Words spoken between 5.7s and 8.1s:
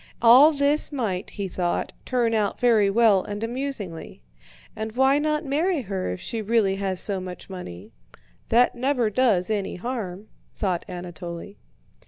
her if she really has so much money?